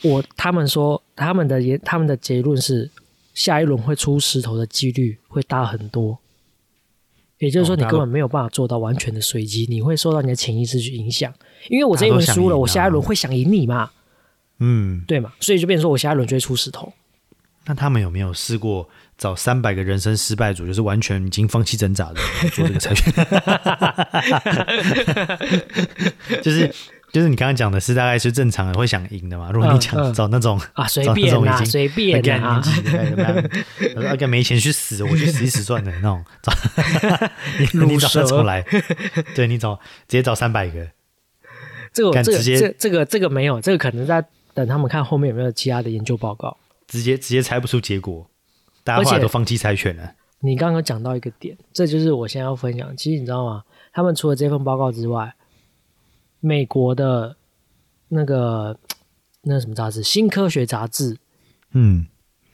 [0.00, 2.90] 我他们说他们的研他们的结论是，
[3.34, 6.18] 下一轮会出石头的几率会大很多。
[7.38, 11.32] 也就是说，你根本没有办法做到完全的随机，你会受到你的潜意识去影响。
[11.68, 13.90] 因为我这一轮输了，我下一轮会想赢你嘛，
[14.60, 15.32] 嗯，对嘛？
[15.40, 16.92] 所以就变成说我下一轮就会出石头。
[17.66, 23.12] 那他们有没有试过找三百个人生失败组，就是完全已经放弃挣扎的人做这个猜拳？
[26.42, 26.72] 就是
[27.12, 29.50] 就是你刚刚讲的是大概是正常人会想赢的嘛？
[29.52, 31.30] 如果你讲嗯嗯找那种啊，随 便
[31.66, 32.62] 随便的怎么样？
[32.62, 36.52] 他说：“啊，干 没钱去死，我去死一死算了。”那种找
[37.60, 38.64] 你你找那种来，
[39.34, 39.74] 对你找
[40.08, 40.88] 直接找三百个，
[41.92, 46.56] 这个这个干直接这这个这个没有，这个可能在等他们看后面有没有其他的研究报告。
[46.88, 48.26] 直接直接猜不出结果，
[48.84, 50.12] 大家后来都放弃猜拳了。
[50.40, 52.96] 你刚刚讲到一个点，这就是我现在要分享。
[52.96, 53.62] 其实你知道吗？
[53.92, 55.32] 他们除了这份报告之外，
[56.42, 57.36] 美国的
[58.08, 58.76] 那个
[59.42, 61.14] 那什么杂志《新科学杂志》，
[61.70, 62.06] 嗯，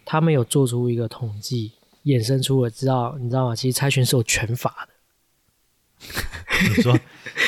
[0.05, 1.73] 他们有做出一个统计，
[2.05, 3.57] 衍生出了知道你知道吗？
[3.57, 6.99] 其实猜拳是有拳法的，你说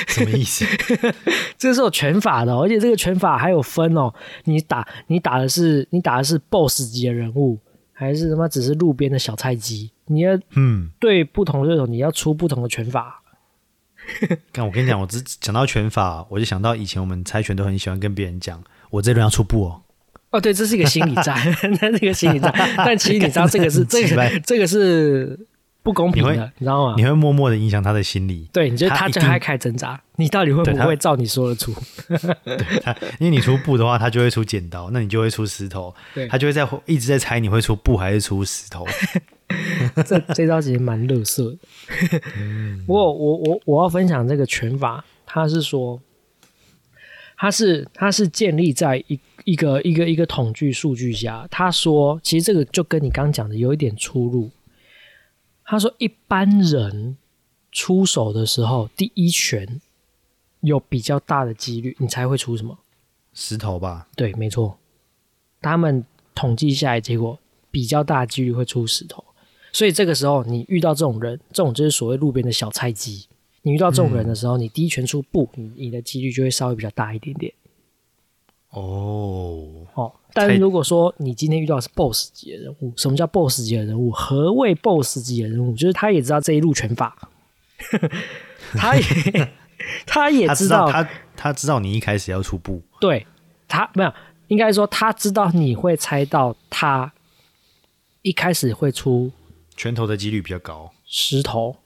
[0.09, 0.65] 什么意思？
[1.59, 4.13] 这是有拳法的哦、而且这个拳法还有分哦。
[4.45, 7.59] 你打你打的是你打的是 BOSS 级的人物，
[7.93, 9.91] 还是他妈只是路边的小菜鸡？
[10.07, 13.20] 你要嗯，对不同的对手，你要出不同的拳法。
[14.53, 19.83] 看我跟你讲，我只讲到拳法，我就想到以前我们猜拳都很喜欢跟别人讲，我这轮要出布哦。
[20.31, 21.37] 哦，对，这是一个心理战，
[21.81, 22.53] 那是一个心理战。
[22.77, 25.39] 但其实你知道，这个是 这个这个是
[25.83, 27.05] 不公平的，你知道吗你？
[27.05, 31.75] 会默默的影响他的心理，对，你觉得他他就还开始挣扎，你到底会不会照你说的出？
[32.83, 38.87] 他因为你出布的话，他就会出剪刀，那你就会出石头，对他就会在一直在猜你会出布还是出石头。
[40.07, 41.59] 这这招其实蛮乐色的。
[42.39, 46.01] 嗯不过我我我要分享这个拳法，它是说，
[47.37, 51.47] 它是它是建立在一一个一个一个统计数据下。
[51.51, 54.51] 他说，其实这个就跟你刚讲的有一点出入。
[55.65, 57.17] 他说，一般人
[57.73, 59.81] 出手的时候，第一拳
[60.61, 62.79] 有比较大的几率，你才会出什么？
[63.33, 64.77] 石头吧，对，没错，
[65.63, 67.39] 他们统计下来，结果
[67.71, 69.25] 比较大的几率会出石头。
[69.73, 73.27] 所以这个时候，你遇到这种人，这种就是所谓路边的小菜鸡。
[73.63, 77.53] 你遇到这种人的时候，你第一拳出不，你你的几率就会稍微比较大一点点
[78.71, 80.13] 哦，哦。
[80.33, 84.11] 但是如果说你今天遇到的是 BOSS 级的人物，什么叫 BOSS 级的人物？
[84.11, 85.75] 何谓 BOSS 级的人物？
[85.75, 87.29] 就是他也知道这一路拳法，
[88.75, 89.03] 他也
[90.07, 93.27] 他也他知道他他知道你一开始要出布，对
[93.69, 94.13] 他没有，
[94.49, 97.13] 应该说他知道你会猜到他
[98.23, 99.31] 一开始会出
[99.81, 100.93] 拳头的几率比较高。
[101.07, 101.77] 石头，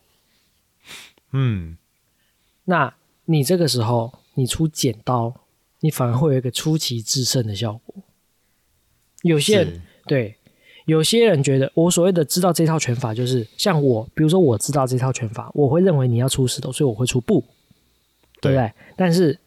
[1.30, 1.76] 嗯，
[2.64, 2.92] 那
[3.26, 5.32] 你这个时候你出剪刀，
[5.78, 7.94] 你反而会有一个出奇制胜的效果。
[9.22, 10.34] 有些人对，
[10.86, 17.44] 有些人觉得我所谓的知道这套拳法，就是像我，比如说我知道这套拳法，我会认为你要出石头，所以我会出布，
[18.40, 18.72] 对不对？
[18.96, 19.38] 但是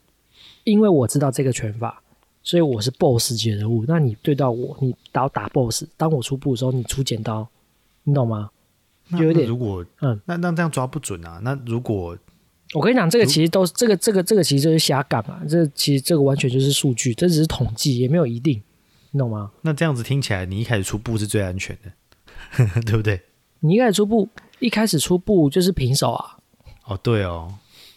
[0.63, 2.01] 因为我知道这个拳法，
[2.43, 3.83] 所以我是 BOSS 级的人物。
[3.85, 7.45] 那你对到我，你打打 BOSS，当我出布的时候，你出剪刀，
[8.07, 8.49] 你懂吗？
[9.09, 11.39] 那有点如果嗯，那那这样抓不准啊。
[11.43, 12.17] 那如果
[12.73, 18.61] 我跟你讲，这个其实都是这个这个这个其实就是瞎杠啊，这其实这个完全就是数据，这只是统计，也没有一定，
[19.11, 19.51] 你懂吗？
[19.61, 23.21] 那这样子听起来，你一开始出布是最安全的， 对不对？
[23.59, 26.37] 你一开始出布，一开始出布就是平手啊，
[26.85, 27.53] 哦，对哦，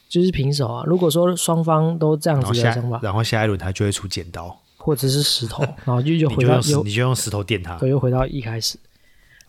[0.09, 0.85] 就是平手啊。
[0.87, 7.77] 如果说双方都这样子的想法，然后下一轮他就会出剪刀，或者是石头， 然后就就回到又你就用石头电他。
[7.77, 8.79] 对，又回到一开始，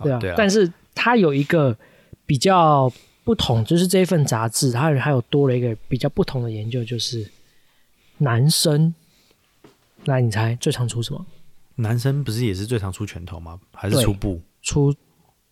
[0.03, 0.17] 对啊。
[0.17, 1.77] 哦对啊，但是它有一个
[2.25, 2.91] 比较
[3.23, 7.29] 不同，就是这一份杂志，它还有多了一个比较不同的研究，就是
[8.17, 8.93] 男生。
[10.05, 11.25] 那你猜最常出什么？
[11.75, 13.59] 男生不是也是最常出拳头吗？
[13.73, 14.41] 还是出布？
[14.61, 14.93] 出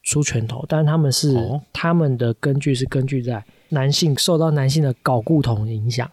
[0.03, 6.09] 出拳头，但是他们是、哦他们的根据是根据在男性受到男性的睾固酮影响。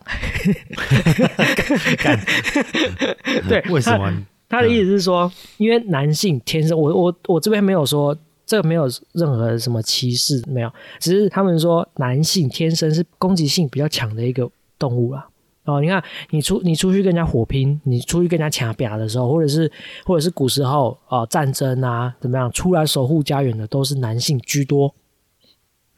[3.49, 4.11] 对，为什么？
[4.49, 4.59] 他？
[4.59, 8.16] 他的意思是说，因为男性天生，我我我这边没有说
[8.47, 15.29] 这个没有任何什么歧视，没有，只是他们说男性天生是攻击性比较强的一个动物啦。
[15.65, 19.69] 哦，你看，你出你出去跟人家火拼，你出去跟人家抢表的时候，或者是
[20.05, 24.95] 或者是古时候啊、呃战争啊怎么样，出来守护家园的都是男性居多，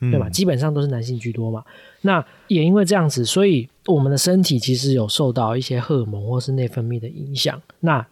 [0.01, 0.31] 嗯对吧？
[0.31, 1.63] 基本上都是男性居多嘛。
[2.01, 7.61] 那也因为这样子，所以我们的身体其实有受到一些荷尔蒙或是内分泌的影响。
[7.81, 8.07] 那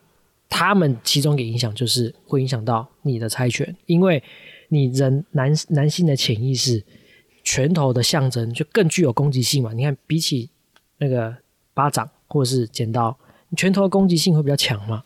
[0.49, 4.23] 他们其中一个影响就是会影响到你的猜拳，因为
[4.69, 6.85] 你人男男性的潜意识，
[7.45, 9.73] 拳头的象征就更具有攻击性嘛。
[9.73, 10.51] 你看，比起
[10.99, 11.37] 那个
[11.75, 15.03] 巴掌或者是剪刀，你拳头的攻击性会比较强嘛。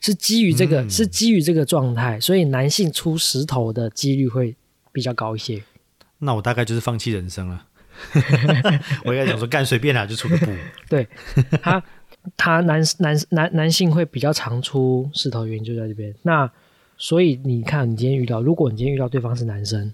[0.00, 4.56] 是基于这个，是基于这个状态，所以男性出石头的几率会
[4.92, 5.62] 比较高一些。
[6.20, 7.66] 那我大概就是放弃人生了。
[9.04, 10.46] 我应该想说，干随便啦，就出个布。
[10.88, 11.06] 对
[11.60, 11.82] 他，
[12.36, 16.14] 他男男男男性会比较常出石头，原因就在这边。
[16.22, 16.50] 那
[16.96, 19.92] 所以你看，你今天遇到，如果你今天遇到对方是男生，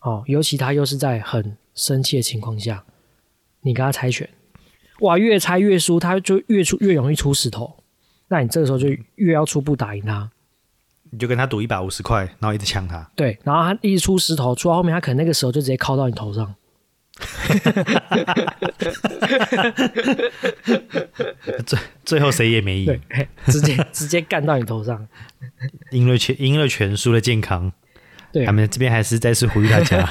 [0.00, 2.84] 哦，尤其他又是在很生气的情况下，
[3.60, 4.28] 你跟他猜拳，
[5.00, 7.76] 哇，越猜越输，他就越出越容易出石头。
[8.28, 10.30] 那你这个时候就越要出步打赢他，
[11.10, 13.08] 你就跟他赌一百五十块，然后一直呛他。
[13.14, 16.52] 对，然后他一直出石头，出到后面他可能那个时候就直接靠到你头上，
[21.64, 23.00] 最最后谁也没赢，，
[23.46, 25.06] 直接直接干到你头上，
[25.92, 27.72] 赢了全赢了全输了健康。
[28.32, 30.04] 对他，们这边还是再次呼吁大家，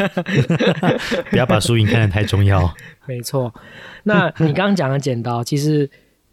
[1.29, 2.73] 不要把输赢看得太重要。
[3.05, 3.53] 没错，
[4.03, 5.89] 那你刚刚讲的剪刀，其实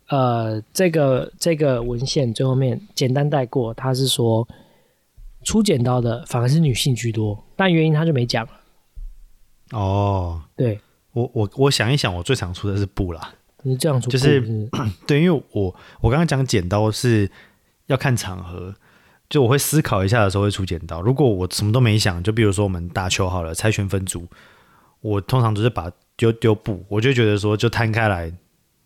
[0.09, 4.47] 呃，这个这个文献最后面简单带过，他是说
[5.43, 8.49] 出剪刀的反而是女性居多，但原因他就没讲。
[9.73, 10.81] 哦，对，
[11.13, 13.35] 我我我想一想，我最常出的是布啦。
[13.63, 14.41] 你这样出就是
[15.07, 17.31] 对，因为我我刚刚讲剪刀是
[17.87, 18.75] 要看场合，
[19.29, 21.03] 就我会思考一下的时候会出剪刀。
[21.03, 24.27] 如果我什么都没想，就比如说我们打球好了，猜拳分组，
[25.01, 28.33] 我通常都是把丢丢布，我就觉得说就摊开来，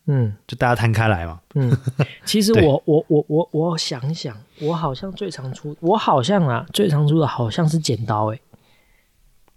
[0.06, 1.40] 嗯就大家摊开来嘛。
[1.54, 1.76] 嗯，
[2.24, 8.40] 其实我我我我我想一想，我好像最常出，我好像啊最常出的好像是剪刀诶、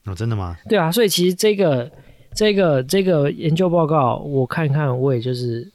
[0.07, 0.57] 哦，真的吗？
[0.67, 1.91] 对啊，所以其实这个
[2.33, 5.71] 这个这个研究报告我看看，我也就是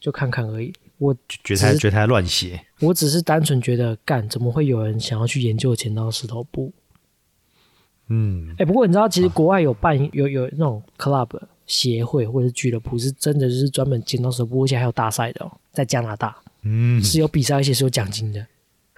[0.00, 0.72] 就看看而已。
[0.98, 6.72] 我觉觉得他乱写，我只是单纯觉得，干怎么会有人想要去研究剪刀石头布？
[8.08, 18.46] 嗯，哎、不过你知道，其实国外有办有有那种 club 协会或者是俱乐部，是真的就是专门剪刀石头布，而且还有大赛的哦，在加拿大嗯，是有比赛，而且是有奖金的。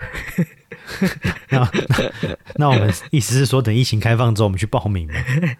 [1.50, 1.70] 那
[2.56, 5.08] 那我们意思是说，等疫情开放之后，我们去报名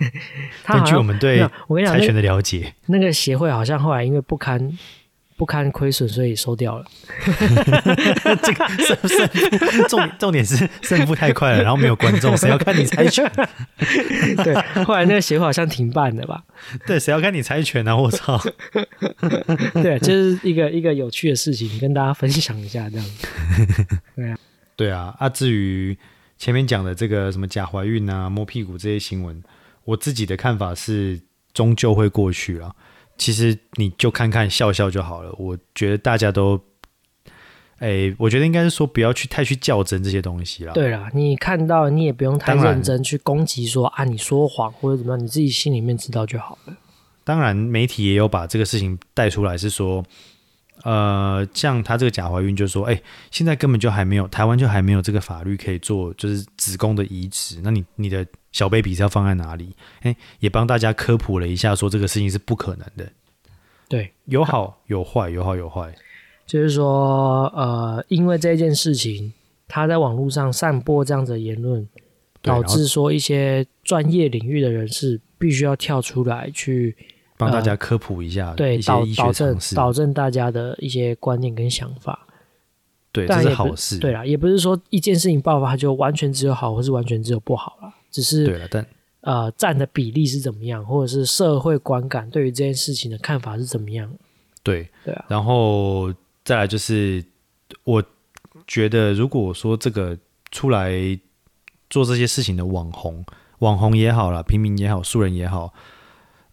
[0.66, 4.76] 根据我们对没有我跟你讲，那猜拳的了解，那个协会好像后来因为不堪
[5.36, 6.84] 不堪亏损，所以收掉了。
[8.42, 9.28] 这个胜胜
[9.58, 13.30] 负重重点是胜负太快了，然后没有观众，谁要看你猜拳？
[14.44, 14.54] 对，
[14.84, 16.44] 后来那个协会好像停办了吧？
[16.86, 17.96] 对，谁要看你猜拳啊？
[17.96, 18.40] 我操！
[19.82, 23.26] 对，就是一个一个有趣的事情，跟大家分享一下这样子。
[24.76, 25.96] 对啊，啊，至于
[26.38, 29.42] 前面讲的这个什么假怀孕啊、摸屁股这些新闻，
[29.84, 31.20] 我自己的看法是，
[31.52, 32.74] 终究会过去了。
[33.22, 35.32] 其实你就看看笑笑就好了。
[35.38, 36.60] 我觉得大家都，
[37.78, 40.72] 哎，我觉得应该是说不要去太去较真这些东西啦。
[40.72, 46.74] 对啦，你看到你也不用太认真去攻击说啊你说谎或者怎么样，你自己心里面知道就好了。
[47.22, 50.04] 当然，媒体也有把这个事情带出来，是说，
[50.82, 53.00] 呃，像她这个假怀孕，就说，哎、
[53.30, 57.60] 现在根本就还没有，台湾就还没有这个法律可以做，就是子宫的移植。
[57.62, 59.74] 那你你的小 baby 是要放在哪里？
[60.00, 63.08] 哎、也帮大家科普了一下，说这个事情是不可能的，
[63.88, 65.94] 对，有好有坏，有好有坏。
[66.44, 69.32] 就是说呃，因为这件事情，
[69.68, 71.88] 他在网络上散播这样子的言论，
[72.42, 76.96] 导致说一些专业领域的人士必须要跳出来去
[77.44, 82.26] 帮大家科普一下对一些医导导正学常识，导正大家的一些观念跟想法。
[83.12, 83.98] 对，当这是好事。
[83.98, 88.86] 对啦，也不是说一件事情爆发就完全只有好，或是完全只有不好啦，只是对了，但
[89.20, 94.10] 呃占的比例是怎么样，或者是社会观感对于这件事情的看法是怎么样。
[94.62, 96.12] 对对啊，然后
[96.44, 97.22] 再来就是，
[97.84, 98.02] 我
[98.66, 100.16] 觉得如果说这个
[100.50, 100.92] 出来
[101.90, 103.22] 做这些事情的网红，
[103.58, 105.74] 网红也好啦，平民也好，素人也好，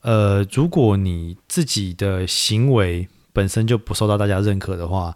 [0.02, 5.16] 呃，如果你自己的行为本身就不受到大家认可的话，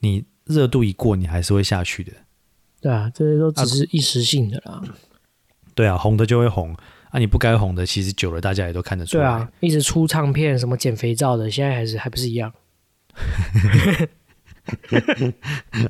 [0.00, 2.12] 你热度一过，你还是会下去的。
[2.80, 4.82] 对啊，这些都只是一时性的啦。
[5.74, 6.74] 对啊，红的就会红，
[7.10, 9.22] 啊，你不该红的，其实久了大家也都看得出来。
[9.22, 12.52] 对啊，一直出唱片什么减肥照的，现在还是还不是一样。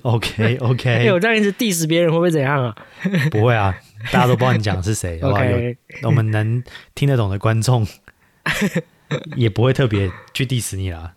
[0.03, 2.74] OK 哎、OK，我这样一直 diss 别人会不会怎样啊
[3.30, 3.74] 不会啊，
[4.12, 5.42] 大家都不知道你讲的是谁， 好不好？
[6.03, 6.62] 我们能
[6.95, 7.86] 听得懂的观众，
[9.36, 11.12] 也不会特别去 diss 你啦，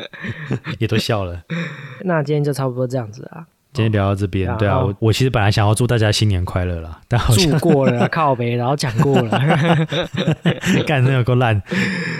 [0.78, 1.42] 也都笑了。
[2.02, 9.30] 那今天就差不多这样子啊，今天聊到这边，对啊，我我其实本来想要祝大家新年快乐啦，但好住像过了啊 靠北，然后讲过了，
[10.86, 11.60] 干那有够烂。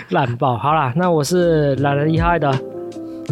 [0.09, 0.57] 烂爆。
[0.57, 2.49] 好啦，那我是懒人一号的，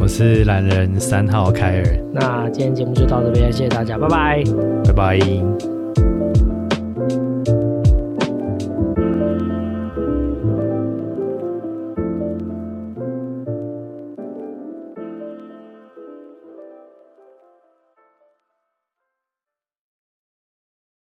[0.01, 4.43] 我是懒人三号凯尔，那今天节目就到这边，谢谢大家，拜拜。
[4.85, 5.78] 拜拜。